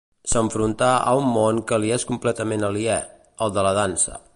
[0.29, 2.97] S'enfrontarà a un món que li és completament aliè,
[3.47, 4.23] el de la dansa.